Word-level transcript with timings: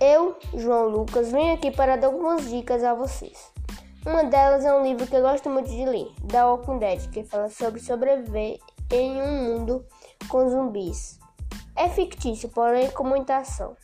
Eu, 0.00 0.34
João 0.54 0.88
Lucas, 0.88 1.30
venho 1.30 1.52
aqui 1.52 1.70
para 1.70 1.94
dar 1.94 2.06
algumas 2.06 2.48
dicas 2.48 2.82
a 2.82 2.94
vocês. 2.94 3.52
Uma 4.06 4.24
delas 4.24 4.64
é 4.64 4.72
um 4.72 4.82
livro 4.82 5.06
que 5.06 5.14
eu 5.14 5.20
gosto 5.20 5.50
muito 5.50 5.68
de 5.68 5.84
ler, 5.84 6.10
da 6.24 6.46
Walking 6.46 6.78
Dead, 6.78 7.10
que 7.10 7.22
fala 7.22 7.50
sobre 7.50 7.80
sobreviver 7.80 8.58
em 8.90 9.20
um 9.20 9.44
mundo 9.44 9.84
com 10.30 10.48
zumbis. 10.48 11.20
É 11.76 11.86
fictício, 11.90 12.48
porém 12.48 12.90
com 12.92 13.04
muita 13.04 13.36
ação. 13.36 13.76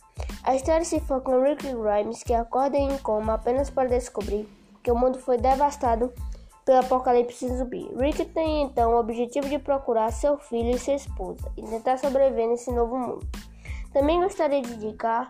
A 0.43 0.55
história 0.55 0.83
se 0.83 0.99
foca 1.01 1.31
em 1.31 1.43
Rick 1.43 1.67
Grimes, 1.71 2.23
que 2.23 2.33
acorda 2.33 2.77
em 2.77 2.97
coma 2.97 3.35
apenas 3.35 3.69
para 3.69 3.87
descobrir 3.87 4.49
que 4.81 4.89
o 4.89 4.97
mundo 4.97 5.19
foi 5.19 5.37
devastado 5.37 6.11
pelo 6.65 6.79
apocalipse 6.79 7.47
zumbi. 7.55 7.91
Rick 7.95 8.25
tem 8.25 8.63
então 8.63 8.95
o 8.95 8.99
objetivo 8.99 9.47
de 9.47 9.59
procurar 9.59 10.11
seu 10.11 10.35
filho 10.39 10.71
e 10.71 10.79
sua 10.79 10.95
esposa 10.95 11.51
e 11.55 11.61
tentar 11.61 11.99
sobreviver 11.99 12.47
nesse 12.47 12.71
novo 12.71 12.97
mundo. 12.97 13.27
Também 13.93 14.19
gostaria 14.19 14.63
de 14.63 14.73
indicar 14.73 15.29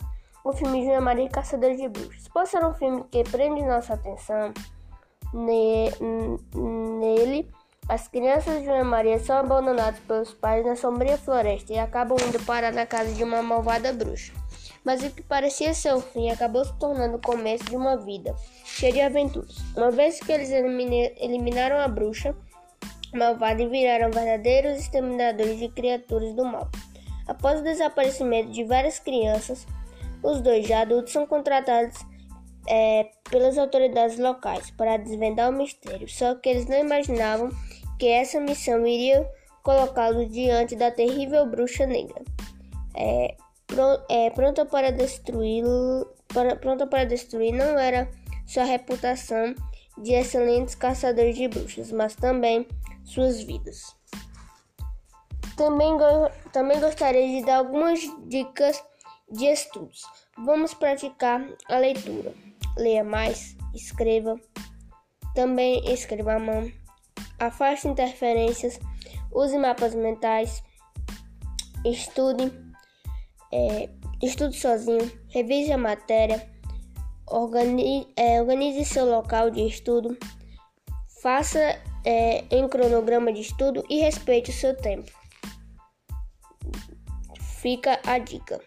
o 0.50 0.54
filme 0.54 0.86
Joana 0.86 1.02
Maria 1.02 1.30
Caçador 1.30 1.76
de 1.76 1.90
Bruxas. 1.90 2.28
Por 2.30 2.48
ser 2.48 2.66
um 2.66 2.74
filme 2.74 3.04
que 3.12 3.24
prende 3.24 3.64
nossa 3.64 3.96
atenção, 3.96 4.54
nele 5.34 7.50
as 7.90 8.08
crianças 8.08 8.60
de 8.60 8.66
Joana 8.66 8.84
Maria 8.84 9.20
são 9.20 9.38
abandonadas 9.38 10.00
pelos 10.02 10.34
pais 10.34 10.66
na 10.66 10.76
sombria 10.76 11.18
floresta 11.18 11.74
e 11.74 11.80
acabam 11.80 12.18
indo 12.28 12.44
parar 12.46 12.72
na 12.72 12.86
casa 12.86 13.14
de 13.14 13.24
uma 13.24 13.42
malvada 13.42 13.92
bruxa. 13.92 14.34
Mas 14.84 15.04
o 15.04 15.10
que 15.10 15.22
parecia 15.22 15.74
ser 15.74 15.94
o 15.94 16.00
fim 16.00 16.30
acabou 16.30 16.64
se 16.64 16.74
tornando 16.80 17.18
o 17.18 17.22
começo 17.22 17.66
de 17.66 17.76
uma 17.76 17.98
vida 17.98 18.34
cheia 18.64 18.94
de 18.94 19.02
aventuras. 19.02 19.58
Uma 19.76 19.92
vez 19.92 20.20
que 20.20 20.32
eles 20.32 20.50
eliminaram 20.50 21.78
a 21.78 21.88
bruxa 21.90 22.34
malvada 23.14 23.62
e 23.62 23.68
viraram 23.68 24.12
verdadeiros 24.12 24.80
exterminadores 24.80 25.60
de 25.60 25.68
criaturas 25.70 26.34
do 26.34 26.46
mal. 26.46 26.70
Após 27.28 27.60
o 27.60 27.64
desaparecimento 27.64 28.52
de 28.52 28.64
várias 28.64 29.00
crianças, 29.00 29.66
os 30.28 30.42
dois 30.42 30.68
já 30.68 30.82
adultos 30.82 31.14
são 31.14 31.26
contratados 31.26 31.98
é, 32.68 33.10
pelas 33.30 33.58
autoridades 33.58 34.20
locais 34.20 34.70
para 34.72 34.98
desvendar 34.98 35.50
o 35.50 35.54
mistério, 35.54 36.08
só 36.10 36.36
que 36.36 36.50
eles 36.50 36.66
não 36.66 36.78
imaginavam 36.78 37.50
que 37.98 38.08
essa 38.08 38.40
missão 38.40 38.86
iria 38.86 39.26
colocá-los 39.64 40.30
diante 40.30 40.76
da 40.76 40.92
terrível 40.92 41.46
bruxa 41.46 41.86
negra, 41.86 42.22
é, 42.94 43.36
é, 44.10 44.30
pronta 44.32 44.66
para 44.66 44.92
destruir, 44.92 45.64
para, 46.28 46.58
pronta 46.58 46.86
para 46.86 47.06
destruir 47.06 47.54
não 47.54 47.80
era 47.80 48.10
sua 48.46 48.66
reputação 48.66 49.56
de 49.98 50.12
excelentes 50.12 50.76
caçadores 50.76 51.36
de 51.36 51.48
bruxas, 51.48 51.92
mas 51.92 52.16
também 52.16 52.68
suas 53.04 53.42
vidas. 53.42 53.96
Também, 55.56 55.98
também 56.52 56.80
gostaria 56.80 57.40
de 57.40 57.46
dar 57.46 57.58
algumas 57.58 58.00
dicas 58.28 58.84
de 59.32 59.46
estudos. 59.46 60.04
Vamos 60.38 60.74
praticar 60.74 61.46
a 61.70 61.78
leitura. 61.78 62.34
Leia 62.78 63.04
mais, 63.04 63.56
escreva. 63.74 64.40
Também 65.34 65.84
escreva 65.92 66.34
à 66.34 66.40
mão. 66.40 66.72
Afaste 67.40 67.88
interferências. 67.88 68.80
Use 69.32 69.58
mapas 69.58 69.94
mentais. 69.94 70.64
Estude. 71.86 72.52
É, 73.52 73.90
estude 74.22 74.58
sozinho. 74.58 75.12
Revise 75.30 75.72
a 75.72 75.78
matéria. 75.78 76.50
Organize, 77.30 78.08
é, 78.16 78.42
organize 78.42 78.86
seu 78.86 79.06
local 79.06 79.50
de 79.50 79.62
estudo. 79.68 80.18
Faça 81.22 81.60
é, 82.06 82.46
em 82.50 82.68
cronograma 82.70 83.34
de 83.34 83.42
estudo 83.42 83.84
e 83.90 84.00
respeite 84.00 84.52
o 84.52 84.54
seu 84.54 84.76
tempo. 84.76 85.12
Fica 87.62 88.00
a 88.06 88.18
dica. 88.18 88.62